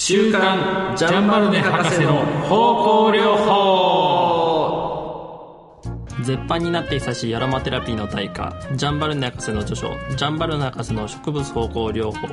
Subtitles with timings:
[0.00, 4.78] 週刊ジャンバルネ博士の方向療法。
[6.22, 12.28] 絶版になって久しいアロマテラピーの大家ジャンバルネ博士の著書「ジャンバルネ博士の植物方向療法」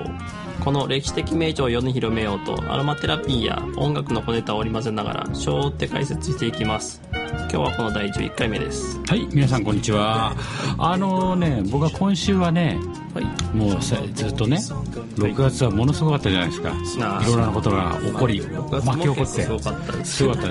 [0.63, 7.01] この歴史的名著を世に広めようとアロマテラピーや音楽の小ネタを織り交ぜながら章を追って解説していきます。
[7.11, 9.01] 今日はこの第11回目です。
[9.07, 10.35] はい皆さんこんにちは。
[10.77, 12.77] あのね僕は今週はね
[13.15, 17.29] はいもうさずっとね6月はものすごかったじゃないですか、あー。
[17.29, 20.03] いろんなことが起こり月巻き起こってすごかったで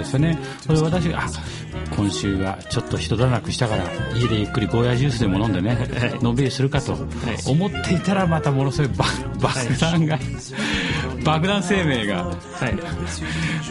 [0.05, 0.39] すよね。
[0.63, 1.27] それで私があ
[1.95, 3.85] 今週はちょっと一段落したから
[4.17, 5.77] 家でゆっくりゴーヤジュースでも飲んでね
[6.23, 6.95] のんびりするかと
[7.47, 9.11] 思っていたらまたものすごい爆
[9.41, 10.19] 爆弾が
[11.23, 12.35] 爆弾生命がはい。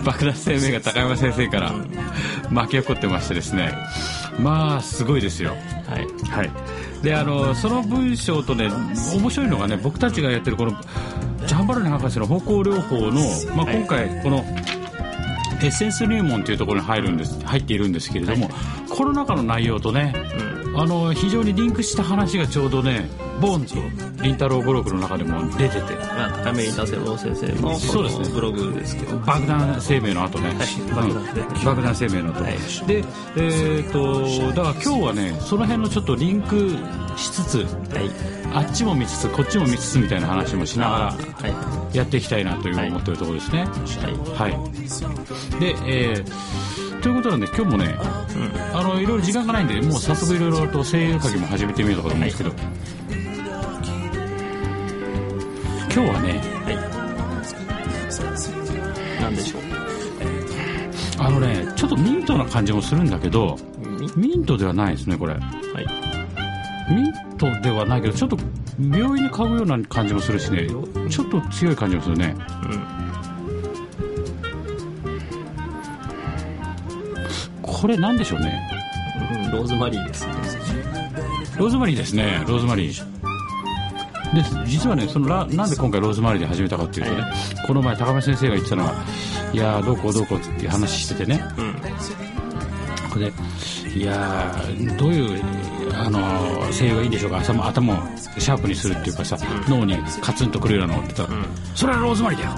[0.06, 1.74] 爆弾生命が高山先生から
[2.52, 3.74] 巻き起こってましてですね。
[4.40, 5.56] まあすごいですよ。
[5.88, 6.30] はい。
[6.30, 6.52] はい、
[7.04, 8.70] であのその文章とね
[9.14, 10.72] 面白いのがね僕たちがやってるこの
[11.46, 13.22] ジャンバルネ博士の方向療法の、
[13.56, 13.78] まあ、はい。
[13.78, 18.50] 今回この、エッセンス入門というところに入るんです入っているんですけれども、
[18.90, 20.14] この中の内容とね、
[20.76, 23.10] あの非常にリンクした話がちょうどね
[23.42, 23.76] ボーンと
[24.24, 25.94] 凛太郎語録の中でも出てて。
[25.96, 28.30] まあ高め田瀬郎先生のそうですね。
[28.30, 29.18] ブログですけど。
[29.20, 31.66] 爆弾生命の後ね、爆弾うん。
[31.66, 32.54] 爆弾生命の後、はい。
[32.88, 33.04] で
[33.38, 36.78] えっ、とだから今日はねその辺のちょっとリンク
[37.18, 38.10] しつつはい。
[38.54, 41.16] あっちも見つつこっちも見つつみたいな話もしながら
[41.92, 43.62] やっていきたいなという思ってるところですね。
[43.62, 43.64] い
[44.38, 44.52] はい。
[44.52, 44.58] は
[45.58, 47.96] い、で、えーということなんで今日もね、
[48.74, 52.52] あのいろいろ時間がないんでもう早速いろいろと声優かけも始めてみようと思うんですけど、
[55.96, 56.76] 今日はねはい。
[59.22, 59.62] なんでしょう？
[61.20, 63.56] あのねちょっとミントな感じもするんだけど
[64.18, 65.36] みミントではないですねこれ。
[65.36, 65.44] はい。
[66.92, 68.38] ミントではないけどちょっと
[68.80, 70.68] 病院に嗅ぐような感じもするしね。
[71.10, 72.36] ちょっと強い感じもするね。
[77.62, 78.68] これなんでしょうね？
[79.32, 80.34] うん、うん、ローズマリーですね。
[81.58, 82.44] ローズマリーですね。
[82.48, 83.13] ローズマリー
[84.34, 87.24] で実はねそのラなんで今回ローズマリーで始めたかっていうとね、
[87.68, 88.94] この前高見先生が言ってたのは
[89.54, 91.44] 「いやーどうこうどうこう」っていう話しててね。
[91.58, 91.74] うん。
[93.12, 93.34] これで
[93.96, 95.44] 「いやーどういう
[95.96, 97.38] あのー精油がいいんでしょうか。
[97.40, 97.98] 頭頭を
[98.40, 101.40] シャープにするっていうかさ、脳にカツンとくるようなのって言ったら、
[101.76, 102.52] それはローズマリーだよ。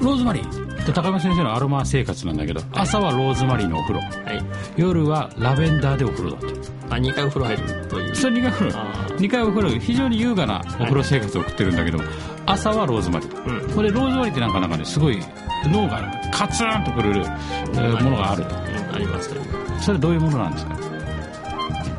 [0.00, 0.68] ローズマリー。
[0.86, 4.00] で高見先生のアロマ生活なんだけど朝はローズマリーのお風呂。
[4.00, 4.42] はい。
[4.76, 6.46] 夜はラベンダーでお風呂だって。
[6.90, 8.14] あ2回お風呂入るという。
[8.14, 8.72] それ2回お風呂
[9.18, 11.98] 2回お風呂非常に優雅なお風呂生活を送ってるんだけど、
[12.46, 13.74] 朝はローズマリー、うん。
[13.74, 15.18] これローズマリーってなんかなんかねすごい
[15.66, 16.02] 脳が
[16.32, 18.54] カツンとくる、えーものがあると。
[18.54, 19.34] うんあります。
[19.34, 19.40] ね
[19.80, 20.74] それどういうものなんですか？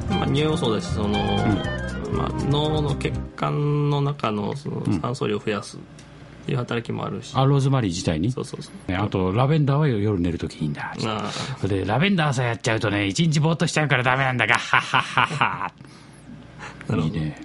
[0.09, 1.09] まあ、匂いもそうだしその、
[2.12, 5.80] まあ、脳の血管の中のその酸素量を増やすっ
[6.47, 8.31] ていう働きもあるし、あローズマリー自体に？
[8.31, 8.91] そうそうそう。
[8.91, 10.94] ねあとラベンダーは夜寝るときいいんだ。
[11.06, 15.74] あでラベンダーさやっちゃうとね一日ぼーっとしちゃうからダメなんだがはっはっはっは
[16.98, 17.42] いいね。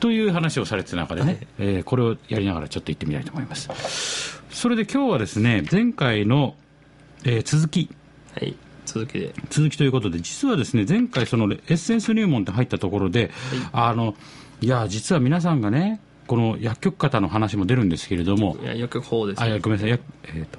[0.00, 4.42] という話をされてた中でね、えーこれをやりながらちょっと行ってみたいと思います。
[4.50, 6.54] それで今日はですね前回の、
[7.24, 7.90] えー続き。
[8.38, 8.54] はい。
[8.86, 9.34] 続きで。
[9.50, 13.30] 続きということで実はですね前回そのエッセンス入門って入ったところで、
[13.72, 14.14] あの
[14.60, 19.90] いや実は皆さんがねこの薬局方の話も出るんですけれどもいや薬局法ですあいやごめんなさい。
[19.90, 20.58] 薬,、えーと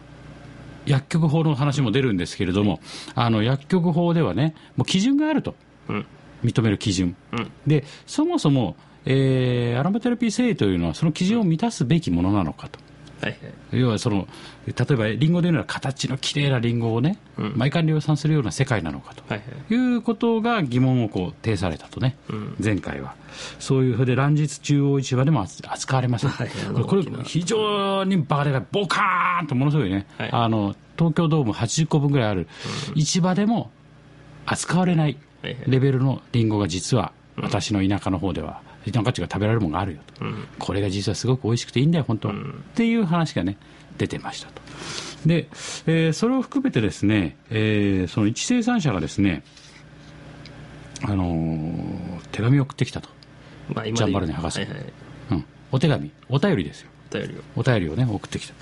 [0.86, 2.80] 薬局法の話も出るんですけれども
[3.14, 5.56] あの薬局法ではねもう基準があると。
[5.90, 6.06] うん
[6.44, 7.16] 認める基準。
[7.32, 7.52] うん。
[7.66, 8.76] でそもそも、
[9.06, 12.80] えーアロマテラピー製というのはその基準を満たすべきものなのかと。
[13.22, 13.32] はい。
[13.32, 14.28] はい要はその
[14.66, 17.54] 例えばリンゴでいうなら形のきれいなリンゴをね、うん。
[17.56, 19.24] 毎回量産するような世界なのかと。
[19.28, 19.74] はいはい。
[19.74, 22.56] いうことが疑問をこう呈されたとね、うん。
[22.64, 23.16] 前回は。
[23.60, 26.50] そういうふうで乱日中央市場でも扱扱われました、はい。
[26.84, 30.30] これ非常にバカでかいボカーンとものすごいね、はい。
[30.32, 32.48] あの東京ドーム80個分ぐらいある
[32.96, 33.70] 市場でも
[34.46, 35.18] 扱われない
[35.68, 40.48] レベルのリンゴが実は私の田舎の方では田舎地が食べられるものがあるよと、うん。
[40.60, 42.38] これが実はすごく美味しくていいんだよ本当は、っ
[42.76, 43.58] ていう話がね
[43.98, 44.62] 出てましたと。
[45.26, 45.48] で、
[45.88, 49.44] えーそれを含めてですね、えーその一生産者がですね
[51.04, 53.10] あのー手紙を送ってきたと、
[53.74, 54.80] まあ今ジャンバルネ博士はいはい。
[55.32, 57.42] うん、お手紙お便りですよお便りを。
[57.56, 58.54] お便りをね送ってきた。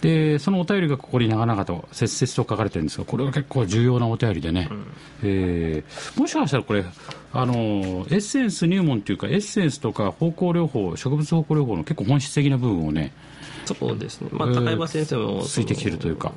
[0.00, 4.68] でそのお便りがここに長々と切々と書かれてるんですがこれが結構重要なお便りでね、
[5.22, 6.84] えーもしかしたらこれ
[7.32, 13.12] あのエッセンス入門というかエッセンスとか方向療法植物方向療法の結構本質的な部分をね
[13.64, 14.28] そうですね。
[14.32, 16.32] まあえー高山先生もついてきてるというか、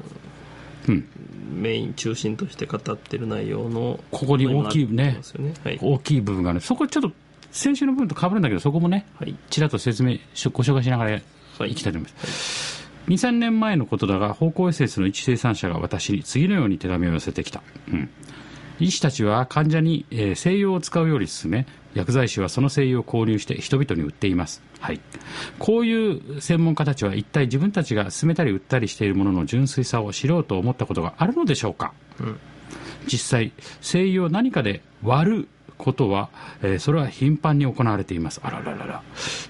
[0.87, 1.07] うん、
[1.51, 5.53] メイン中心として語ってる内容のここに大きいねね。
[5.63, 5.79] はい。
[5.81, 7.11] 大きい部分がねそこちょっと
[7.51, 9.35] 先週の部分と被るんだけどそこもねはい。
[9.49, 11.21] ちらっと説明しご紹介しながら
[11.67, 18.09] いきたいと思います、23年前のことだが芳香エッセンスの一生産者が私に次のように手紙を寄せてきた、うん。
[18.79, 24.99] 医師たちは患者に、えー精油を使うように勧め薬剤師はその精油を購入して人々に売っています、はい、
[25.59, 31.93] こういう専門家たちは一体自分たちが勧めたり売ったりしているものの純粋さを知ろうと思ったことがあるのでしょうか、
[33.05, 33.51] 実際
[33.81, 35.47] 精油を何かで割る
[35.83, 36.29] ことは、
[36.61, 38.39] えーそれは頻繁に行われています。
[38.43, 39.03] あらららら、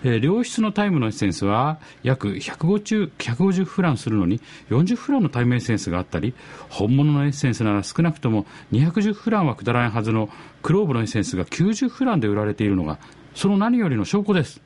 [0.03, 6.33] えー良質のタイムのエッセンスは約150 150フランするのに40フランのタイムエッセンスがあったり
[6.69, 10.29] 本物のエッセンスなら少なくとも210フランはくだらないはずの
[10.61, 12.97] クローブのエッセンスが90フランで売られているのが
[13.35, 14.61] その何よりの証拠です、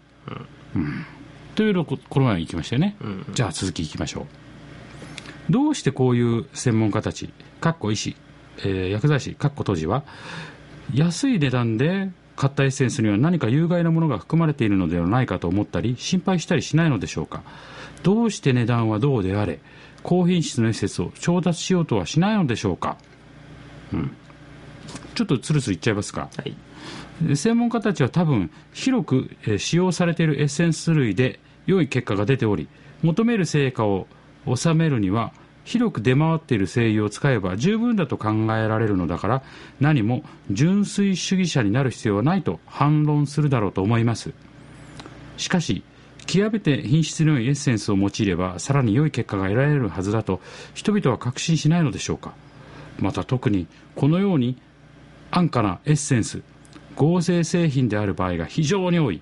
[0.76, 1.06] うん。
[1.56, 2.96] というのをここの前行きましたよね、
[3.34, 4.22] じゃあ続きいきましょ
[5.50, 5.52] う。
[5.52, 7.30] どうしてこういう専門家たち、
[7.62, 8.16] かっこ医師、
[8.60, 10.04] えー薬剤師、かっこ当時は、
[10.94, 17.44] 安い値段で買ったエッセンスには何か有害なものが含まれているのではないかと思ったり、心配したりしないのでしょうか。
[18.04, 19.60] どうして値段はどうであれ、
[20.04, 22.98] 高品質のエッセンスを調達しようとはしないのでしょうか。
[23.94, 24.12] うん。
[25.16, 26.30] ちょっとつるつるいっちゃいますか。
[26.36, 26.56] はい
[27.36, 32.68] 専門家たちは多分広くえー使用されているエッセンス類で良い結果が出ており
[33.02, 34.08] 求める成果を
[34.56, 35.34] 収めるには
[35.68, 39.44] 広く出回っている精油を使えば十分だと考えられるのだから
[39.82, 44.32] 何も純粋主義者になる必要はないと反論するだろうと思います。
[45.36, 45.84] しかし
[46.26, 50.40] 極めて品質の良いエッセンスを用いればさらに良い結果が得られるはずだと
[50.74, 52.34] 人々は確信しないのでしょうか。
[52.98, 54.58] また特にこのように
[55.32, 56.44] 安価なエッセンス
[56.96, 59.22] 合成製品である場合が非常に多い。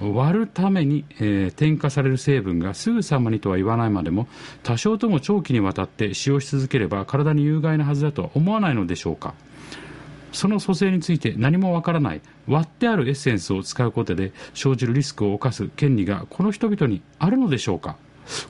[0.00, 4.28] 割るために、えー添加される成分がすぐさまにとは言わないまでも
[4.62, 9.34] 多少とも長期にわたって使用し続ければ体に有害なはずだとは思わないのでしょうか。
[10.32, 17.96] その蘇生について何もわからない割ってあるエッセンスを使うことで生じるリスクを冒す権利がこの人々にあるのでしょうか。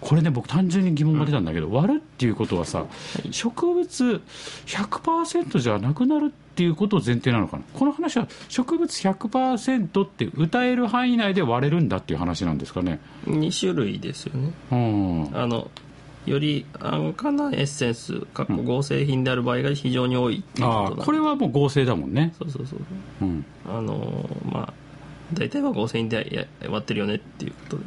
[0.00, 2.86] これね僕単純に疑問が出たんだけど、割るっていうことはさ
[3.30, 4.22] 植物
[4.66, 7.62] 100%じゃなくなるっていうことを前提なのかな？
[7.72, 14.52] この話は植物100%って歌える範囲内で割れるんだっていう話なんですかね？2種類ですよね。
[14.70, 15.30] うん。
[15.32, 15.70] あの
[16.26, 22.34] より安価なエッセンスかっこ合成品である場合が非常に多いっていうことこれはもう合成だもんね。
[22.38, 22.80] そうそうそう
[23.22, 23.24] う。
[23.24, 23.44] ん。
[23.66, 24.72] あのまあ
[25.32, 27.84] 大体は合成品でや割ってるよねっていうことで、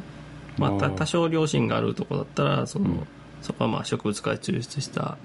[0.58, 3.06] まあ、た多少良心があるところだったらその、
[3.42, 5.18] そこはまあ植物から抽出した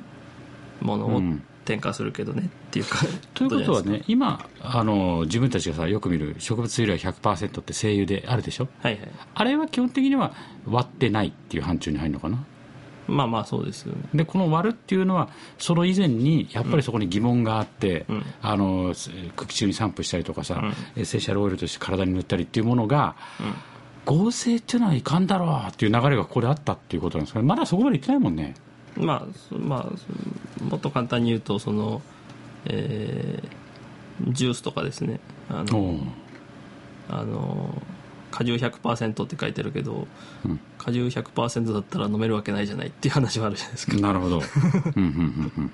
[0.81, 1.43] ものをうん。
[1.65, 2.97] 添加するけどねっていうか、
[3.35, 8.67] ということはね今あの自分たちがさよく見る植物由来100%って精油であるでしょ？
[8.81, 9.09] はいはい。
[9.35, 10.33] あれは基本的には
[10.65, 12.43] 割ってないっていう範疇に入るのかな？
[13.07, 14.01] まあまあそうですよね。
[14.15, 15.29] でこの割るっていうのは
[15.59, 18.23] その以前にやっぱりそこに疑問があって、うん。
[18.41, 20.63] あのす空気中に散布したりとかさ、
[20.95, 23.15] エッセンシャルオイルとして体に塗ったりっていうものが、
[24.09, 27.45] 合成っていうのはいかんだろうっていう流れがここであったっていうことなんですかね。
[27.45, 28.55] まだそこまで言ってないもんね。
[28.97, 29.97] まあそまあ
[30.59, 32.01] そもっと簡単に言うとその
[32.65, 35.19] えージュースとかですね。
[35.49, 35.99] あの
[37.07, 37.81] あの
[38.31, 40.07] 果汁100%って書いてるけど、
[40.77, 43.97] 果汁100%だったら飲めるわけないじゃないっていう話もあるじゃないですか。
[43.97, 44.41] なるほど。
[44.95, 45.71] うんうんうんうん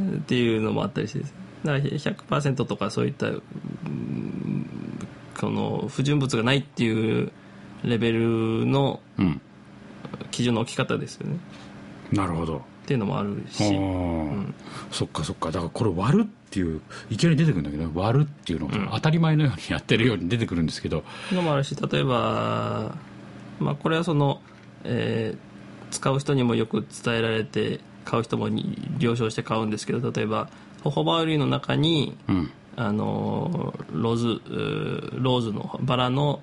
[0.00, 1.32] うんっていうのもあったりしてだか
[1.72, 3.42] ら100%とかそういったう
[3.88, 4.25] ん
[5.38, 7.32] この不純物がないっていう
[7.84, 9.40] レベルのうん。
[10.30, 11.38] 基準の置き方ですよね。
[12.12, 12.58] なるほど。
[12.58, 14.52] っていうのもあるあしー
[14.92, 15.50] そっかそっか。
[15.50, 16.80] だからこれ割るっていう
[17.10, 22.94] いきなり出てくるんだけど割るっていうのが当たり前のようにやってるように出てくるんですけど、のもあるし例えば、
[23.58, 24.40] まあ、これはその、
[24.84, 25.46] えー
[25.90, 30.48] 使う人にもよく伝えられて買う人もに了承して買うんですけど例えば
[30.82, 36.40] ホホバウリの中にうんあのローズうーローズのバラの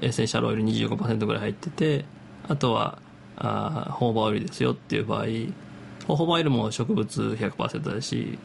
[0.00, 2.04] エッセンシャルオイル25%ぐらい入ってて
[2.48, 2.98] あとは
[3.36, 5.26] あーホホバオイルですよっていう場合
[6.06, 8.38] ホホバオイルも植物100%だし、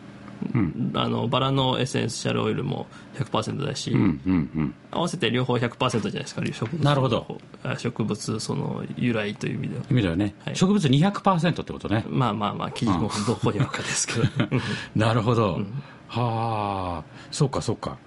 [0.94, 4.76] あのバラのエッセンシャルオイルも100%だし、うんうんうん。
[4.92, 7.40] 合わせて両方100%じゃないですか植物なるほど。
[7.64, 9.84] あ植物その由来という意味では。
[9.92, 10.56] 意味ではね、はい。
[10.56, 12.06] 植物200%ってことね。
[12.08, 14.22] まあまあまあ記事もどこにあるかですけど。
[14.24, 14.28] っ
[14.96, 15.60] なるほど、
[16.10, 17.04] はあ。
[17.32, 17.98] そうかそうか。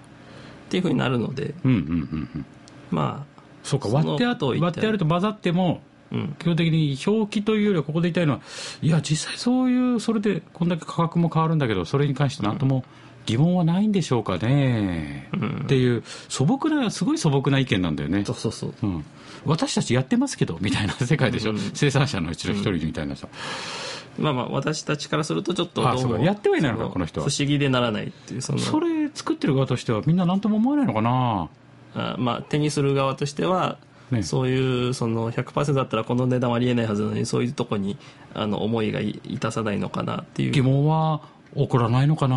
[0.69, 2.45] ていうふうになるのでうんうんうんうん。
[2.91, 4.97] まあそうか割ってあこと割ってある。
[4.97, 5.81] と混ざっても
[6.11, 6.35] うん。
[6.39, 8.41] 基本的に表記というよりはここで言いたいのは
[8.81, 12.83] いや実際そういうそれでこんだけ価格も変わるんだけどそれに関して何とも
[13.25, 15.29] 疑問はないんでしょうかね、
[15.63, 18.25] っていう素朴なすごい素朴な意見なんだよね。
[18.25, 18.73] そうそうそう。
[18.83, 19.05] うん、
[19.45, 23.29] 私たちやってますけどみたいな世界でしょ、生産者のうちの一人みたいなさ、
[24.17, 27.27] まあまあ私たちからするとちょっとあどうもやってはいないのかそこの人は。
[27.27, 31.49] 不思議でならないっていうそのそれ作ってる側としてはみんな何とも思わないのかな。
[31.95, 33.77] あまあ手にする側としては
[34.11, 34.23] ね。
[34.23, 37.97] そういうその100%だったらこの値段はありえないはずなのにそういうとこに
[38.33, 40.51] あの思いがいいたさないのかなっていう。
[40.51, 41.21] 疑問は
[41.55, 42.35] 起こらないのかな。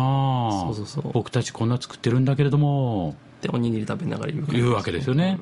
[0.65, 1.11] そうそうそう。
[1.13, 3.15] 僕たちこんな作ってるんだけれども。
[3.41, 4.57] でおにぎり食べながら言うから。
[4.57, 5.39] いうわけですよね、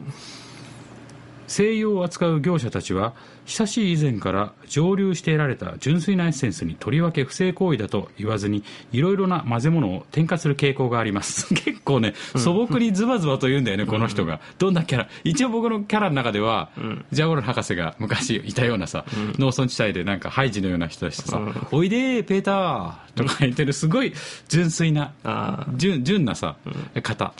[1.48, 3.14] 精油を扱う業者たちは
[3.46, 11.54] 久しい以前から蒸留して得られた純粋なエッセンスにとりわけ不正行為だと言わずにいろいろな混ぜ物を添加する傾向があります。
[11.54, 14.40] 結構ね素朴にズバズバと言うんだよね、この人が。
[14.58, 15.10] どんなキャラ。
[15.24, 16.70] 一応僕のキャラの中では、
[17.12, 19.06] ジャゴロ博士が昔いたようなさ、
[19.38, 21.40] 農村地帯でなんかハイジのような人たちとさ
[21.72, 24.14] 「おいでーペーター」とか言ってるすごい
[24.50, 26.56] 純粋なあ純純なさ、
[27.04, 27.34] 方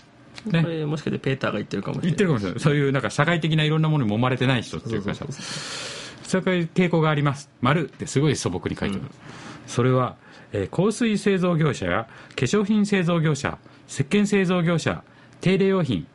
[0.54, 2.12] あこれもしかしてペーターが言ってるかもしれない。
[2.12, 2.60] 言ってるかもしれない。
[2.60, 5.26] そういうなんか社会的ないろんなものに揉まれてない人っていうかさ
[6.24, 6.70] そういう。
[6.74, 7.50] 傾向があります。
[7.62, 9.06] 丸ってすごい素朴に書いてある、
[9.68, 10.16] それは、
[10.52, 15.04] えー香水製造業者や化粧品製造業者石鹸製造業者
[15.42, 16.08] 手入れ用品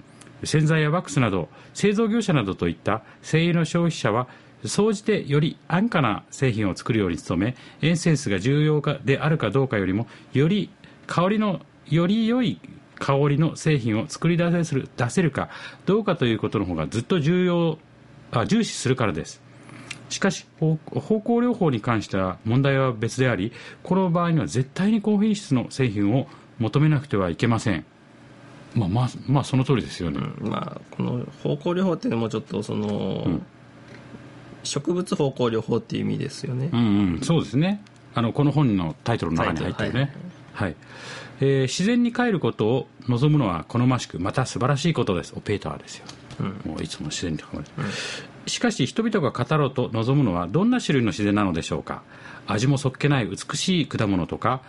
[0.44, 4.28] 洗剤やワックスなど製造業者などといった精油の消費者は
[4.64, 10.70] 総じてより安価な製品を作るように努めエンセンスが重要かであるかどうかよりもより
[11.06, 12.60] 香りのより良い
[13.00, 15.48] 香りの製品を作り出せる出せるか
[15.86, 17.78] どうかということの方がずっと重要
[18.30, 19.42] あ重視するからです。
[20.08, 23.52] しかし方方向療法に関しては問題は別であり
[23.82, 26.28] この場合には絶対に高品質の製品を
[26.58, 27.84] 求めなくてはいけません。
[28.74, 33.42] まあまあまあその通りですよね、まあこの方向療法っていうのもちょっとその、ん。
[34.62, 36.80] 植物方向療法っていう意味ですよね、うん
[37.14, 37.82] うん、そうですね。
[38.14, 40.14] あのこの本のタイトルの中に入ってるね、
[40.52, 40.76] はい
[41.40, 45.32] えー自然に帰ることを望むのは好ましくまた素晴らしいことです。
[45.36, 46.04] オペーターですよ、
[46.64, 47.70] もういつも自然に囲まれて、
[48.46, 52.02] しかし人々が語ろうと望むのはどんな種類の自然なのでしょうか。
[52.46, 54.62] 味もそっけない美しい果物とか、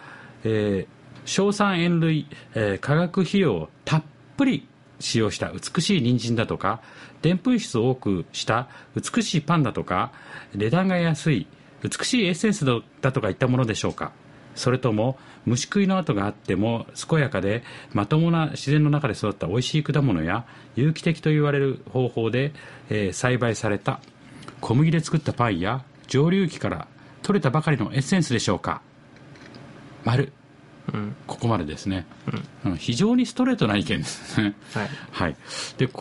[0.44, 2.26] えー硝酸塩類、
[2.56, 4.04] えー化学肥料をたっ
[4.38, 4.68] ぷり
[5.00, 6.82] 使用した美しい人参だとか
[7.22, 10.12] でんぷん質を多くした美しいパンだとか
[10.56, 11.48] 値段が安い
[11.84, 12.66] 美しいエッセンス
[13.02, 14.12] だとかいったものでしょうか
[14.56, 22.54] それとも虫食いの跡があっても健やかでまともな自然の中で育った美味しい果物や有機的と言われる方法で、
[22.90, 24.00] えー栽培された
[24.60, 26.88] 小麦で作ったパンや蒸留機から
[27.24, 28.82] 取れたばかりのエッセンスでしょうか。
[30.04, 30.34] 丸。
[30.94, 31.16] うん。
[31.28, 32.06] ここまでですね、
[32.66, 32.76] うん。
[32.78, 34.42] 非常にストレートな意見です。
[34.42, 34.56] ね。
[34.74, 34.90] はい。
[35.12, 35.36] はい、
[35.78, 35.94] でジ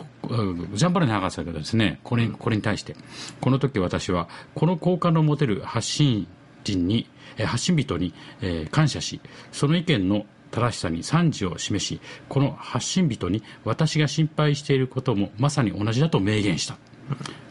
[0.85, 2.95] ャンバルネ博士がですねこれこれに対して
[3.39, 6.27] この時私はこの好感の持てる発信
[6.63, 9.19] 人にえー発信人に、えー感謝し
[9.51, 16.77] その意見の正しさに賛辞を示しこの発信人に私が心配していることもまさに同じだと明言した、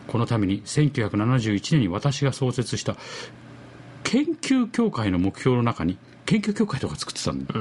[0.06, 2.96] このために1971年に私が創設した
[4.04, 7.54] 研究協会の目標の中に研究協会とか作ってたんだ、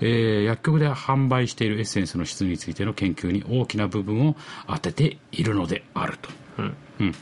[0.00, 4.36] えー薬局で販売しているエッセンスの質についての研究に大きな部分を
[4.68, 6.30] 当てているのであると。
[6.58, 6.62] う
[7.04, 7.14] ん。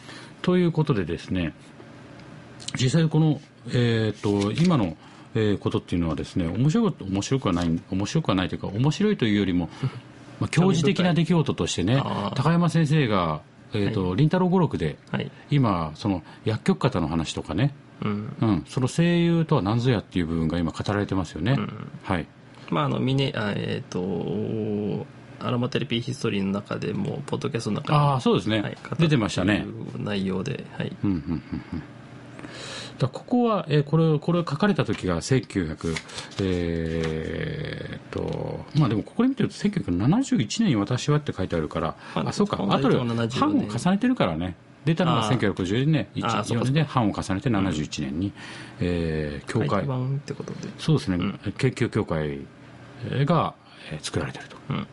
[0.42, 1.54] ということでですね
[2.76, 4.96] 実際この、えー、と今の、
[5.34, 9.68] えーことっていうのはですね面白く面白くはない面白くはないというか面白いというよりも、
[10.40, 12.02] まあ、教授的な出来事としてね
[12.34, 13.40] 高山先生が、
[13.72, 15.30] えーと凛太郎語録で、はい。
[15.50, 18.36] 今その薬局方の話とかね、うん。
[18.40, 21.56] うん、その声優とは何ぞやっていう部分が今語られてますよね、
[22.02, 22.26] はい。
[22.70, 25.06] まああのミネあえっ、と
[25.40, 29.66] アロマテレピーヒストリーの中でもポッドキャストの中でもああそうですね、はい出てましたね。
[29.98, 30.96] 内容ではい。
[31.04, 31.42] うんうんうん
[31.72, 31.82] うん
[32.98, 35.96] だここは、えーこれこれ書かれた時が1900
[36.42, 44.56] えーっとまあでもここで見てると1971年に私はって書いてあるから、まああそうか同じ後で70版を重ねてるからね。
[44.84, 45.38] 出たのがあー。
[45.38, 48.32] 1950年1あーそうか4年で版を重ねて71年に、
[48.80, 49.86] えー協会、
[50.78, 51.18] そうですね、
[51.58, 52.40] 研究協会
[53.24, 53.54] が、
[53.90, 54.86] えー作られてると、うん。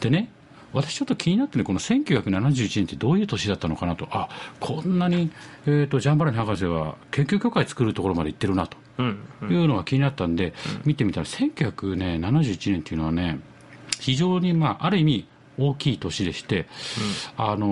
[0.00, 0.30] でね
[0.72, 4.08] 私ちょっと気になってねこの1971年ってどういう年だったのかなと。
[4.10, 4.28] あ
[4.60, 5.30] こんなに、
[5.66, 8.76] えー、とジャンバラニ博士は研究協会作るところまで行ってるなと。
[8.98, 9.18] うん
[9.50, 10.52] いうのが気になったんで、
[10.84, 13.40] 見てみたら1971年っていうのはね
[13.98, 15.26] 非常に、まあ、ある意味
[15.58, 16.66] 大きい年でして、
[17.36, 17.66] あの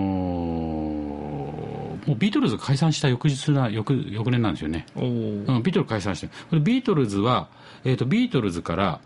[1.26, 4.86] ーもうビートルズが解散した翌日な翌翌年なんですよね。
[4.96, 6.28] うん、ビートルズ解散して。
[6.28, 7.48] これビートルズは、
[7.84, 9.00] えー、とビートルズから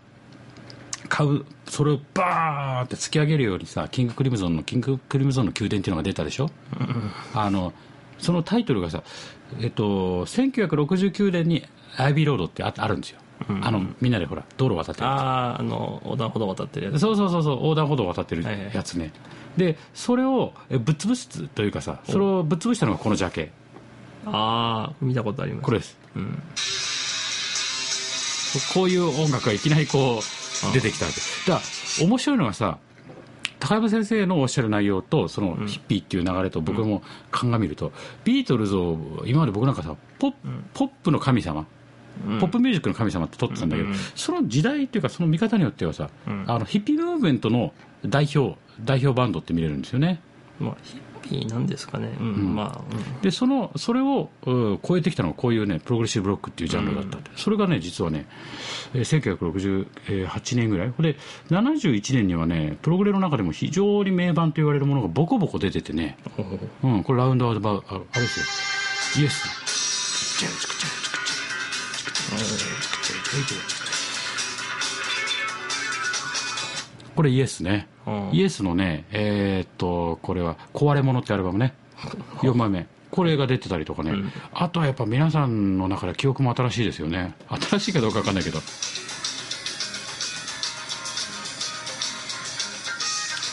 [1.15, 6.49] 買うそれをバーって突き上げるようにさキングクリムゾンのキングクリムゾンの宮殿っていうのが出たでしょ、
[7.33, 7.71] あの
[8.19, 9.01] そのタイトルがさ、
[9.61, 11.63] えっと、1969年に
[11.95, 13.19] アイビーロードってああるんですよ、
[13.61, 16.99] あのみんなでほら道路渡ってるあああの横断歩道渡ってるやつ。
[16.99, 19.13] そうそうそうそう横断歩道を渡ってるはいはいやつね、
[19.55, 23.53] でそれをえぶっ潰すというかさそれをぶっ潰したのがこのジャケ。
[24.25, 25.63] ああ見たことあります。
[25.63, 25.97] これです。
[26.17, 26.43] うん。
[28.73, 31.51] こういう音楽がいきなりこう出てきたわけ。
[31.51, 31.61] だか
[31.99, 32.77] ら面白いのがさ
[33.59, 37.91] 高山先生のおっしゃる内容とそのヒッピーっていう流れと僕も鑑みると、
[38.23, 40.33] ビートルズを今まで僕なんかさポッ,、
[40.73, 41.65] ポップの神様
[42.39, 46.09] ポップミュージックの神様って撮ってたんだけど、その時代っていうかその見方によってはさ、
[46.45, 47.73] あのヒッピームーブメントの
[48.05, 50.21] 代表代表バンドって見れるんですよね。
[50.59, 52.15] まあヒッピーなんですかね。
[52.19, 53.21] うん、まあ、うん。
[53.21, 58.27] でそのそれをうん超えてきたのがこういうねプログレッシブロックっていうジャンルだったって、それがね実はね、
[58.93, 59.05] えー
[59.37, 60.91] 1968年ぐらい。
[60.91, 61.15] これ
[61.49, 66.17] 71年にはねプログレの中でも非常に名盤と言われるものがボコボコ出ててね、
[66.83, 69.23] うん、これラウンドアウトバーああれですよ。
[69.23, 69.65] イエス
[77.15, 78.29] これイエスね、うん。
[78.33, 81.73] イエスのねえーっとこれは「壊れ物」ってアルバムね。
[82.43, 82.87] 4枚目。
[83.11, 84.11] これが出てたりとかね、
[84.53, 87.33] あとはやっぱ皆さんの中で記憶も新しいですよね。
[87.69, 88.59] 新しいかどうか分かんないけど。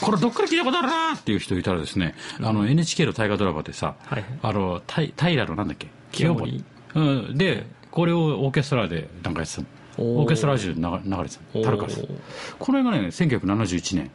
[0.01, 5.87] これどっから聞いたことあるなっていう人いたらですね、あの NHK の大河ドラマでさ、はいあの平のなんだっけ？
[6.11, 6.65] 清盛。
[6.97, 9.63] うん、でこれをオーケストラでなんかやってた
[9.99, 11.65] オーケストラ中で流流れてたの。
[11.65, 12.07] タルカス
[12.59, 14.11] これがね1971年。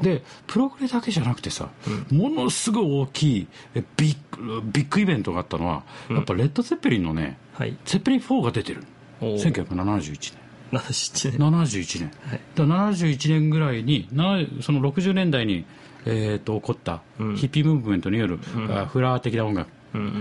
[0.00, 1.68] でプログレだけじゃなくてさ、
[2.12, 7.76] ものすごい大きいえビッグビッグイベントがあったのは、やっぱレッド・ゼッペリンのねはい。
[7.84, 8.84] ゼッペリン4が出てる
[9.20, 9.52] おー。
[9.52, 10.34] 1971
[10.72, 11.38] 77年。
[11.38, 11.38] 年。
[11.38, 12.10] 71年、
[12.54, 15.64] だから71年ぐらいになその60年代に、
[16.04, 18.38] えー、と起こったヒッピームーブメントによる、
[18.70, 19.68] あフラー的な音楽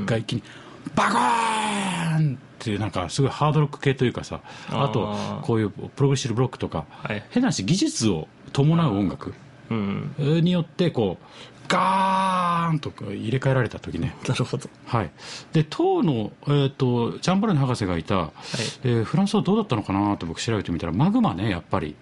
[0.06, 0.44] が一気に
[0.96, 1.55] バコーン
[2.18, 2.22] っ
[2.60, 7.24] ていうなんかすごいハードロック系というかさあとこういうプログレッシブロックとか、はい。
[7.30, 9.34] 変な話技術を伴う音楽
[9.70, 10.14] うん。
[10.18, 11.26] によってこう
[11.68, 14.16] ガーンと入れ替えられた時ね。
[14.28, 14.70] なるほど。
[14.86, 15.12] はい、
[15.54, 18.32] で当の、えー、とジャンバルネ博士がいた、
[18.84, 21.96] えーフランスはどうだったのかなと僕調べてみたらマグマねやっぱり。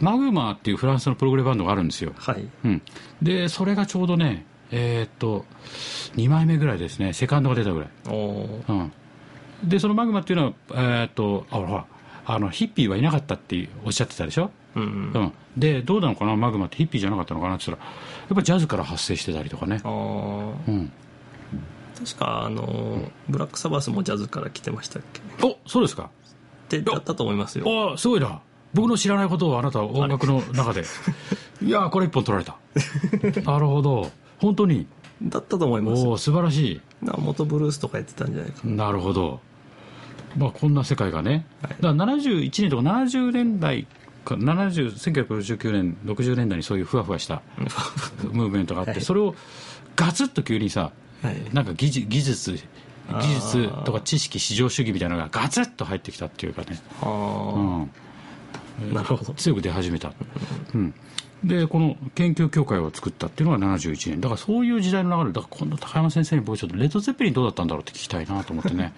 [0.00, 0.52] マグマ。
[0.52, 2.48] っていうフランスのプログレバンドがあるんですよ、はい。
[2.64, 2.82] うん、
[3.22, 5.44] でそれがちょうどねえっ、と
[6.16, 7.12] 2枚目ぐらいですね。
[7.12, 8.72] セカンドが出たぐらい、おー。
[8.72, 8.92] うん、
[9.64, 11.84] でそのマグマっていうのはえっ、とあほら
[12.26, 14.50] あのヒッピーはいなかったっておっしゃってたでしょ？
[14.76, 19.80] うんうん、でどうなのかなマグマってヒッピーじゃなかったのかなって言ったらやっぱジャズから発生してたりとかね。
[19.82, 20.52] あ、ー。
[20.68, 20.92] うん、
[21.98, 25.20] 確かあのブラックサバスもジャズから来てましたっけ？
[25.46, 26.10] おそうですか。
[26.66, 27.64] ってだったと思いますよ。
[27.90, 28.40] ああすごいな。
[28.72, 30.84] 僕の知らないことをあなたは音楽の中で。
[31.62, 32.56] いやーこれ一本取られた。
[33.42, 34.10] なるほど。
[34.38, 34.86] 本当に。
[35.22, 36.06] だったと思います。
[36.06, 39.40] おお素晴らしな元ブルースとかやってたんじゃないかいなるほど
[40.36, 41.72] まあこんな世界がね、はい。
[41.80, 43.86] だから71年とか70年代
[44.24, 44.92] か70
[45.36, 47.42] 1969年60年代にそういうふわふわした
[48.32, 49.00] ムーブメントがあって、はい。
[49.00, 49.34] それを
[49.96, 51.36] ガツッと急にさ、はい。
[51.52, 52.58] なんか技術技術
[53.84, 57.86] とか知識至上主義みたいなのがガツッと入ってきたっていうかね、あうん、あ
[58.92, 59.34] なるほど。
[59.34, 60.12] 強く出始めた、
[60.72, 60.94] うん、
[61.42, 64.20] でこの研究協会を作ったっていうのが71年。
[64.20, 65.32] だからそういう時代の流れ。
[65.32, 68.92] だから今度高山先生に僕ちょっとレッド・ゼッペリンどうだったんだろうって聞きたいなと思ってね、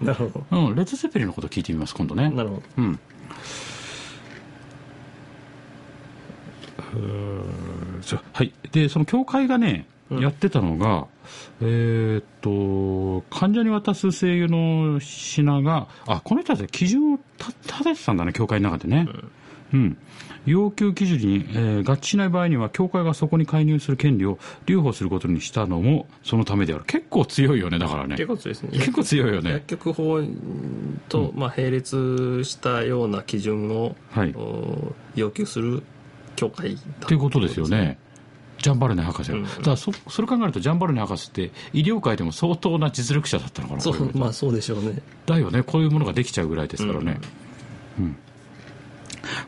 [0.00, 0.44] なるほど。
[0.50, 2.30] うんうん、レッド・ゼッペリンのこと聞いてみます今度ね。
[2.30, 2.62] なるほど。
[2.78, 3.00] うん。
[8.32, 8.52] はい。
[8.72, 11.06] でその教会がね、やってたのが
[11.60, 19.06] えーっと患者に渡す精油の品があこの人たちは基準を立立ててたんだね教会の中でね。
[19.08, 19.30] うん、
[20.46, 26.84] 要求基準に、えー合致しない場合には教会がそこに介入する権利を留保することにしたのもそのためである。
[26.84, 28.16] 結構強いよねだからね。
[28.16, 28.70] 結構強いですね。
[28.72, 29.50] 結構強いよね。
[29.52, 30.20] 薬局法
[31.08, 34.34] と、まあ、並列したような基準を、はい。
[34.34, 35.82] お要求する
[36.36, 37.98] 協会だということですよね。
[38.58, 39.44] ジャンバルネ博士は、うん。
[39.44, 45.00] だからそそれ考えるとジャンバルネ博士って医療界でも相当な実力者だったのかなそうまあそうでしょうね。
[45.26, 45.62] だよね。
[45.62, 47.18] こういうものができちゃうぐらいですからね、
[47.98, 48.16] うん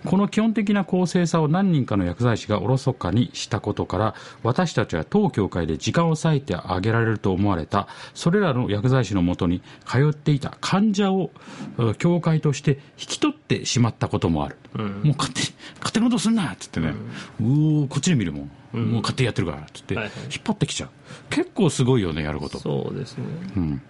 [0.05, 7.89] この基本的な公正さを何人かの薬剤師がおろそかにしたことから私たちは当協会で時間を割いてあげられると思われた。
[8.15, 11.31] それらの薬剤師のもとに通っていた患者を
[11.79, 15.47] うん協会として引き取ってしまったこともある、もう勝手に
[15.79, 16.95] 勝手なことすんなっつってね、
[17.41, 19.59] うおこっちで見るもん、もう勝手にやってるから。
[19.59, 20.91] っつって、はいはい引っ張ってきちゃう。
[21.31, 22.59] 結構すごいよねやること。
[22.59, 23.25] そうですね。
[23.57, 23.83] うん。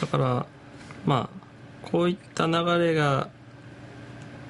[0.00, 0.46] だから
[1.04, 3.28] まあこういった流れが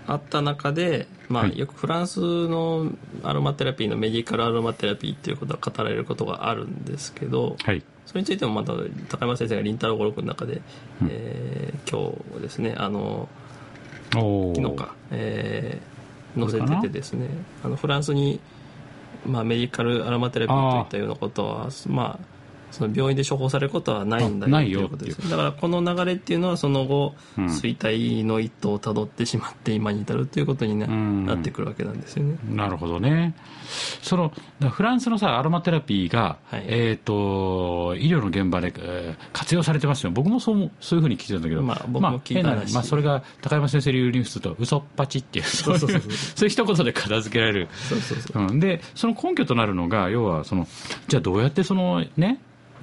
[0.06, 1.58] あった中で、まあ、はい。
[1.58, 2.90] よくフランスの
[3.22, 7.82] アロマテラピーのメディカルアロマテラピーっていうことは語られることがあるんですけど、はい。
[8.06, 8.72] それについてもまた
[9.08, 10.62] 高山先生が凛太郎語録の中で、
[11.08, 13.28] えー今日ですねあの
[14.12, 15.90] 昨日か、えー
[16.38, 17.28] 載せててですね
[17.64, 18.40] あのフランスに、
[19.26, 22.29] まあ、メディカルアロマテラピーといったようなことはまあ
[22.70, 24.80] その病院で処方されることはないんだよあないよ。
[24.80, 27.46] ということですだからこの流れっていうのはその後、うん。
[27.46, 31.26] 衰退の一途をたどってしまって今に至るということにな,、ん。
[31.26, 32.38] なってくるわけなんですよね。
[32.48, 33.34] なるほどね。
[34.02, 34.32] その
[34.70, 36.64] フランスのさアロマテラピーが、はい。
[36.66, 40.10] えっ、と医療の現場で、えー活用されてますよ。
[40.10, 46.12] 僕もそうもそういうふうに聞いてたんだけど、まあ僕も聞いた話変なまあそれが高山先生流にすると嘘っぱちっていうそういうそうそうそう。
[46.12, 47.68] そういう一言で片付けられる。
[47.88, 48.42] そうそうそう。
[48.42, 50.66] うん、でその根拠となるのが要はその
[51.08, 52.40] じゃあどうやってそのね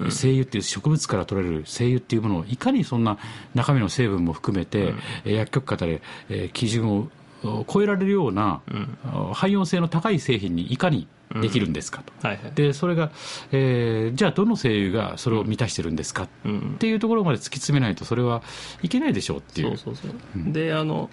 [0.10, 3.18] 精油っていう植物から取れる精油っていうものをいかにそんな
[3.56, 4.94] 中身の成分も含めて、
[5.26, 7.08] えー薬局方で、えー基準を
[7.44, 8.62] お超えられるような、
[9.06, 11.08] あ汎用性の高い製品にいかに
[11.42, 12.52] できるんですかと、はいはい。
[12.56, 13.12] でそれが、
[13.52, 16.74] えーじゃあどの精油がそれを満たしてるんですかうん。
[16.76, 18.42] っていうところまで突き詰めないとそれは
[18.82, 19.96] いけないでしょうっていそううそう。
[19.96, 21.10] そう、であの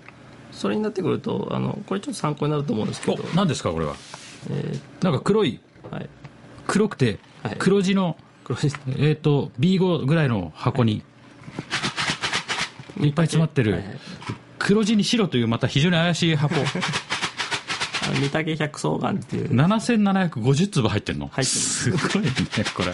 [0.53, 3.95] それになってくるとあのこれちょっと参考になると思うんですけど、お何ですかこれは？
[4.51, 6.09] えなんか黒いーはい、
[6.67, 7.57] 黒くてはい。
[7.59, 8.17] 黒地の、黒い
[8.99, 11.03] えっ、と B5 ぐらいの箱に
[13.01, 13.83] いっぱい詰まってる、
[14.59, 16.55] 黒地に白というまた非常に怪しい箱。
[18.21, 19.51] 御嶽百草丸っていう。
[19.55, 21.29] 7750粒入ってるの？
[21.29, 21.91] 入ってるす。
[21.91, 22.31] ごいね
[22.75, 22.93] これ。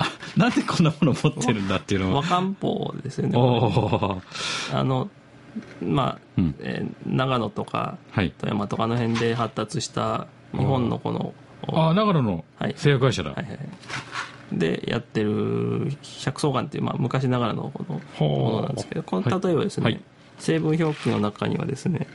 [0.00, 2.22] あなんでこんなもの持ってるんだっていうのは。
[2.22, 3.38] 和漢方ですよね
[4.72, 5.08] あの
[5.82, 6.54] まあ、うん。
[6.60, 8.32] えー長野とかはい。
[8.38, 11.32] 富山とかの辺で発達した日本のこの
[11.72, 12.74] あ長野のはい。
[12.76, 13.58] 製薬会社だ、はいはい
[14.52, 15.90] でやってる
[16.24, 19.24] 百草丸っていう、まあ、昔ながらのこのものなんですけどこはい。
[19.28, 20.00] の例えばですね、はい。
[20.38, 22.06] 成分表記の中にはですね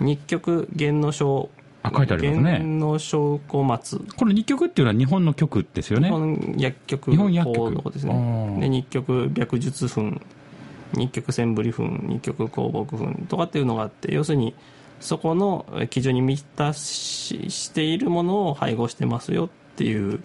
[0.00, 1.50] 日極玄の小
[1.82, 2.58] あ書いてありますね。
[2.58, 3.98] 玄の小小松。
[4.16, 6.08] この日極っていうのは日本の極ですよね。
[6.08, 7.58] 日本薬局日本薬局。
[7.58, 8.58] 法のことですね。
[8.60, 10.12] で日極白術粉
[10.94, 14.54] 日極センブリ粉日極香木粉とかっていうのがあって要するに
[15.00, 20.20] そこのえ基準に満たししているものを配合してますよっていう、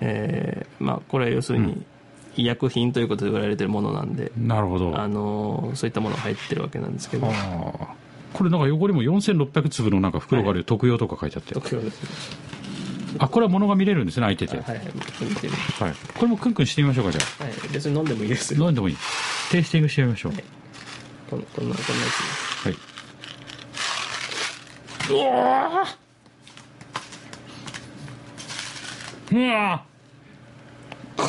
[0.00, 1.84] えーまあ、これは要するに
[2.36, 4.98] 医薬品ということで売られてるものなんで、なるほど。
[4.98, 7.32] あのそういったものが入ってるわけなんですけど。
[8.32, 11.54] これなんか横にも4600粒のなんか袋がある、特用とか書いてあって。
[11.54, 12.02] 特徴です。
[12.02, 14.90] ねあこれは物が見れるんですね開いてて、はいはい。
[14.94, 17.52] 僕見てるはい、これもクンクンしてみましょうかじゃはい。
[17.72, 18.96] 別に飲んでもいいです飲んでもいい。
[19.50, 20.44] テイスティングしてみましょう、はい。
[21.28, 22.06] こんこんなこんなや
[22.62, 22.66] つ。
[22.66, 22.76] はい。
[25.10, 29.36] うわー。
[29.36, 29.89] うわー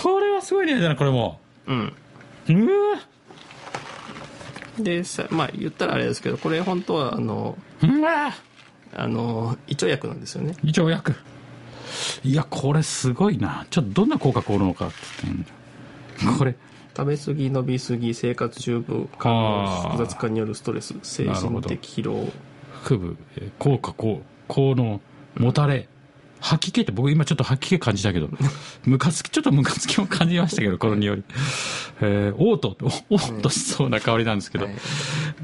[0.01, 1.39] これはすごいねだなこれも。
[1.67, 1.93] うん。
[2.49, 2.53] う
[2.93, 2.99] わ。
[4.79, 8.33] でさまあ言ったらあれですけどこれ本当はあのうわ。
[8.93, 10.55] あの胃腸薬なんですよね。
[10.63, 11.15] 胃腸薬。
[12.23, 13.65] いやこれすごいな。
[13.69, 16.55] ちょっとどんな効果効るのかってうんこれ。
[16.95, 19.91] 食べ過ぎ伸び過ぎ生活習慣あー。
[19.91, 22.27] 複雑化によるストレス精神的疲労。
[22.83, 24.99] 腹部えー効果効効能
[25.37, 25.87] もたれ
[26.41, 28.29] 吐き気って僕今ちょっと吐き気感じたけど
[28.83, 31.23] ムカつきちょっとムカつきも感じましたけどこの匂い
[32.01, 32.75] えー、嘔吐
[33.11, 34.75] お嘔吐しそうな香りなんですけど、はい。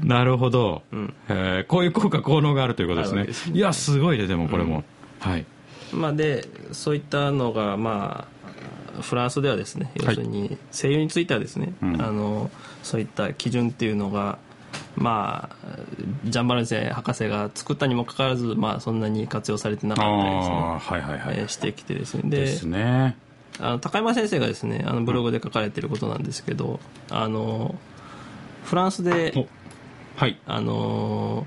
[0.02, 1.14] なるほど、ん。
[1.28, 3.32] えーこういう効果効能があるということですね。
[3.32, 4.84] すねいやすごいねでもこれも、
[5.20, 5.46] はい。
[5.92, 8.26] まあでそういったのがま
[8.98, 12.02] あフランスではですね要するに声優についてはですね、うん。
[12.02, 12.50] あの
[12.82, 14.38] そういった基準っていうのが
[14.96, 15.56] まあ
[16.24, 22.22] ジャンバルンセ博士が作ったにもかかわらず、まあ、そんなに活用されてなかったりですねはいはいはい、えーしてきてですね。
[22.24, 23.16] でですね。
[23.60, 27.74] あの高山先生がですねあのブログで書かれていることなんですけど、あの
[28.64, 29.46] フランスでお
[30.16, 30.38] はい。
[30.46, 31.46] あの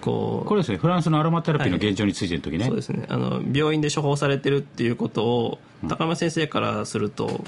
[0.00, 3.06] こうこれですねフランスのアロマテラピーの現状についての時ね、そうですね。
[3.08, 7.44] あの病院で処方されてるっていうことを高山先生からすると、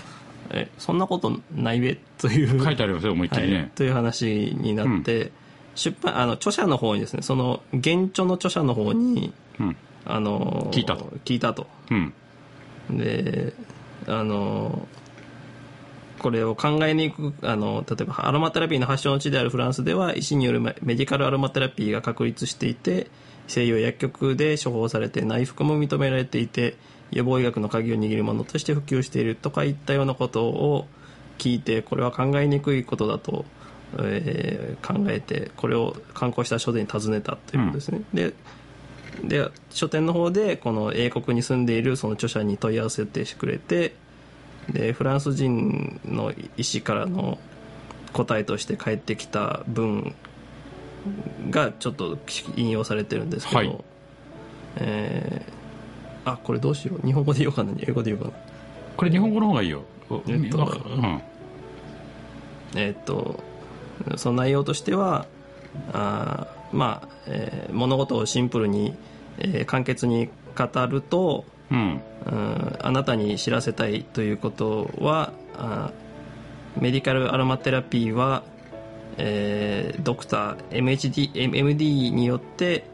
[0.53, 2.63] えそんなことないべという。
[2.63, 5.33] 書いてありますよ思いっきりね、はい、という話になって、
[5.75, 9.77] 出版あの著者の方にですねその原著の著者の方にうん。
[10.05, 11.13] あの聞いたと。
[11.25, 11.67] 聞いたと。
[11.91, 12.13] うん。
[12.91, 13.53] で
[14.07, 14.89] あの
[16.21, 23.09] これを考えにくくあの例えばアロマテラピーの発祥の地であるフランスでは医師によるメメディカルアロマテラピーが確立していて
[23.49, 26.77] 西洋薬局で処方されて内服も認められていて
[27.11, 30.87] 予防医学の鍵を握るものとして普及しているとかいったようなことを
[31.39, 33.45] 聞いてこれは考えにくいことだと、
[33.99, 38.03] えー考えてこれを刊行した書店に尋ねたということですね。
[38.15, 38.35] で
[39.25, 43.95] で書店の方でこの英国に住んでいるその著者に問い合わせてくれて
[44.73, 47.39] でフランス人の医師からの
[48.13, 50.15] 答えとして返ってきた文
[51.51, 52.19] がちょっと
[52.57, 53.85] 引用されてるんですけど、はい。
[54.77, 55.61] えー
[56.23, 57.07] あこれどうしよう。
[57.07, 57.73] 日本語で言おうかな。
[57.79, 58.45] 英語で言おうかな。
[58.97, 59.85] これ日本語の方がいいよ、
[60.29, 61.23] えっとうん。
[62.77, 63.43] えーっと
[64.17, 65.27] その内容としては
[65.93, 68.95] あーまあ、えー物事をシンプルに、
[69.39, 72.01] えー簡潔に語ると、うん。
[72.27, 75.91] うんあなたに知らせたいということはあ
[76.79, 78.43] メディカルアロマテラピーは、
[79.17, 82.85] えードクター MHD MD によって、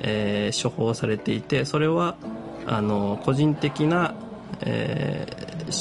[0.00, 2.16] えー処方されていてそれは
[2.66, 4.14] あの個人的な、
[4.62, 5.36] えー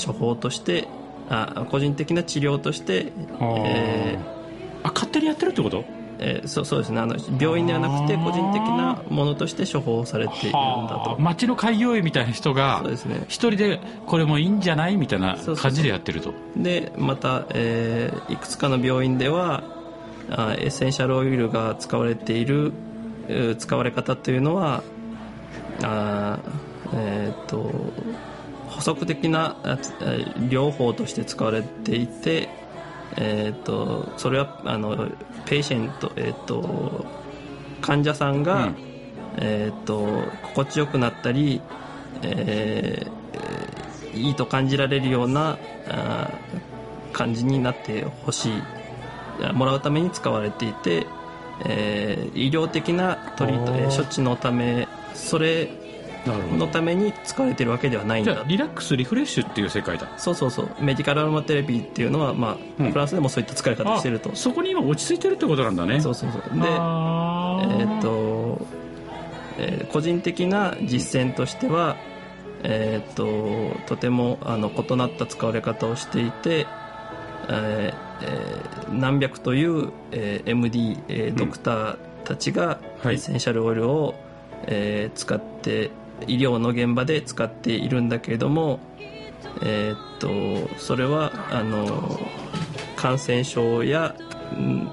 [0.07, 0.87] 処方として
[1.29, 4.87] あ個人的な治療として、えー。
[4.87, 5.83] あ勝手にやってるってこと？
[6.19, 6.99] えーそうそうですね。
[7.01, 11.17] あの病院ではなくて個人的なものとして処方されているんだと。
[11.19, 13.23] 町の開業医みたいな人がそうですね。
[13.27, 16.33] 一人でこれもいいんじゃないみたいな感じでやってると。
[16.55, 19.63] でまた、えーいくつかの病院では
[20.29, 22.71] あエッセンシャルオイルが使われている
[23.27, 24.83] えー使われ方というのは
[25.83, 26.49] あー
[26.93, 27.71] えーっと
[28.69, 29.55] 補足的な
[30.49, 32.49] 療法として使われていて、
[33.17, 35.09] えーっとそれはあの
[35.45, 37.05] patient、えーっと
[37.81, 38.75] 患者さんが、うん。
[39.37, 41.61] えーっと心地よくなったり、
[42.23, 45.57] えーいいと感じられるような
[45.89, 48.63] あー感じになってほしい。
[49.43, 51.05] あもらうために使われていて、
[51.65, 53.89] えー医療的なトリー。
[53.89, 55.69] ト処置のためそれ
[56.57, 58.33] のために使われてるわけではないんだ。
[58.33, 60.07] じゃあリラックスリフレッシュっていう世界だ。
[60.17, 60.69] そうそうそう。
[60.79, 62.91] メディカルアロマテラピーっていうのは、まあうん。
[62.91, 64.31] フランスでもそういった使い方してると。
[64.31, 65.99] あそこに今落ち着いてるってことなんだね。
[66.01, 66.41] そうそうそう。
[66.41, 68.65] でえーっと、
[69.57, 71.95] えー個人的な実践としては、
[72.63, 76.67] えーっととてもあの異なった使われ方をしていて、
[77.49, 83.15] えーえー何百という、えー MD、えードクターたちがエはい。
[83.15, 84.15] ッセンシャルオイルを、
[84.67, 85.91] えー使って
[86.27, 88.79] 医療の現場で使っているんだけれども、
[89.61, 92.19] えーっとそれはあの
[92.95, 94.15] 感染症や
[94.57, 94.89] ん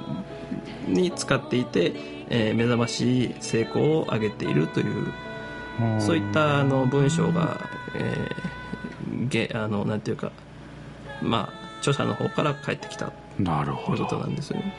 [0.89, 1.93] に使っていて、
[2.29, 5.13] えー目覚ましい成功を上げているという
[6.01, 7.61] そういったあの文章が、
[7.95, 10.33] えーげあのなんていうか
[11.23, 13.99] まあ著者の方から返ってきたなるほど。
[13.99, 14.75] ということなんですよね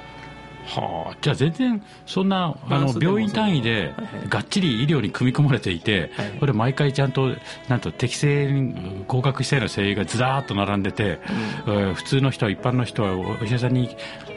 [0.65, 3.93] はあ、じゃあ全然そんなあの病院単位で
[4.29, 6.31] がっちり医療に組み込まれていて、はい。
[6.39, 7.31] これ毎回ちゃんと
[7.67, 11.19] なんと適正に合格したような声優がずらーっと並んでて、
[11.67, 13.87] えー普通の人は一般の人はお医者さんに、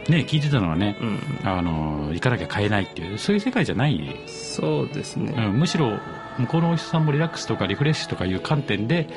[0.09, 1.49] ね、聞いてたのはね、うん。
[1.49, 5.99] あの行かなきゃ買えないっていうそういう世界じゃない、そうですね、うん、むしろ
[6.39, 9.09] 向こうのお医者さんもリラックスとかリフレッシュとかいう観点で、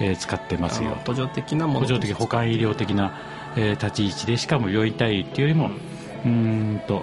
[0.00, 0.96] えー使ってますよ。
[1.06, 3.12] 補助的なもの補助的保管医療的な、
[3.56, 7.02] えー立ち位置でしかも病院単位っていうよりもうーんと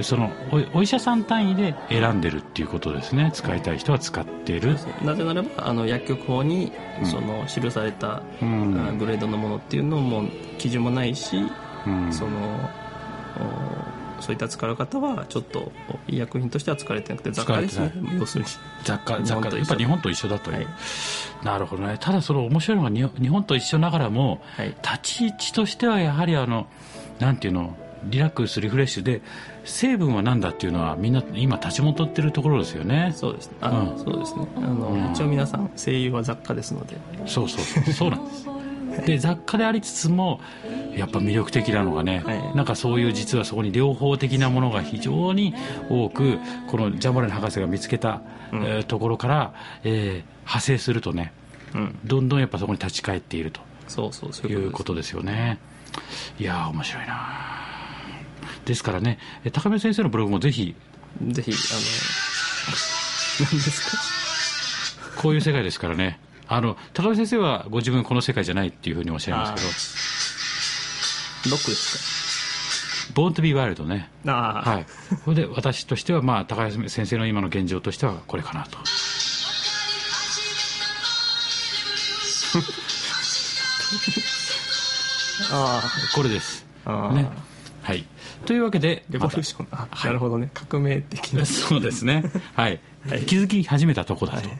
[0.00, 0.30] その
[0.74, 3.30] おお医者さん単位で選んでるっていうことですね。
[3.34, 7.06] 使いたい人は使ってる、なぜならばあの薬局法にうん。
[7.06, 8.88] その記された、うん。
[8.88, 10.24] あグレードのものっていうのも
[10.58, 11.36] 基準もないし、
[11.86, 12.12] うん。
[12.12, 12.70] その
[14.18, 15.72] おそういった使う方はちょっと
[16.06, 17.92] 医薬品としては使われてなくて雑貨ですね。
[17.92, 18.50] 使要するに
[18.84, 19.48] 雑貨雑貨。
[19.56, 20.66] やっぱ日本と一緒だという、はい。
[21.44, 26.66] なるほどねただその面白いのが日本日本と一緒ながらもはい立ち位置としてはやはりあの
[27.18, 29.22] なんていうのリラックスリフレッシュで
[29.64, 33.12] 成分は何だっていうのはみんな今立ち戻ってるところですよね。
[33.14, 33.56] そうですね。
[33.60, 33.98] あ、うん。
[33.98, 34.46] そうですね。
[34.56, 35.12] あの、うん。
[35.12, 36.96] 一応皆さん声優は雑貨ですので。
[37.26, 37.92] そうそうそう。
[37.94, 38.46] そうなんです。
[39.06, 40.38] で雑貨でありつつも
[40.94, 42.56] やっぱ魅力的なのがね、はい。
[42.56, 45.54] なんかそういう実はそこに両方的なものが非常に
[45.88, 48.20] 多くこのジャンバレン博士が見つけた、
[48.52, 48.62] うん。
[48.64, 51.32] えーところから、えー派生するとね
[51.74, 51.98] うん。
[52.04, 53.60] どんどんやっぱそこに立ち返っていると。
[53.88, 55.58] そうそうそういいううことですよね。
[56.38, 57.61] いやー面白いな
[58.64, 59.18] ですからね。
[59.44, 60.74] え高見先生のブログもぜひ
[61.20, 63.90] ぜひあの何です
[65.14, 66.18] かこういう世界ですからね。
[66.48, 69.66] あの高見先生はご自分この世界じゃないっていうふうにおっしゃいますけど。
[71.50, 74.86] ロックです「ボーン・トゥ・ビー・ワイルドね」かああ、はい、
[75.24, 78.78] それで私としては、まあ、高橋先生の今の現状としてはこれかなと。
[85.50, 85.82] あ。
[86.14, 86.64] これです。
[86.84, 87.14] ああ。
[87.14, 87.28] ね。
[87.82, 88.04] はい。
[88.44, 92.24] というわけで、レボリューション、あなるほどね革命的な そうですね。
[92.54, 92.80] はい。
[93.08, 94.48] はい気づき始めたとこだと。
[94.48, 94.58] はい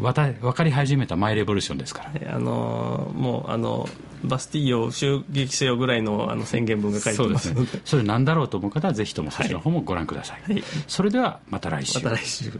[0.00, 2.10] わた分かり始めたマイレボリューションですから。
[2.14, 3.88] えあのーもうあの
[4.24, 7.80] バスティーユを襲撃せよぐらいのあの宣言文が書いてそうでますすのでね。
[7.84, 10.52] それ何だろうと思う方はぜひともそちらの方もご覧ください。
[10.52, 11.98] はいそれではまた来週。
[12.02, 12.50] また来週